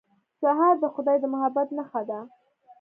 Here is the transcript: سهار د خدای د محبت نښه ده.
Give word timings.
سهار 0.41 0.75
د 0.79 0.85
خدای 0.95 1.17
د 1.21 1.25
محبت 1.33 1.67
نښه 1.77 2.01
ده. 2.09 2.19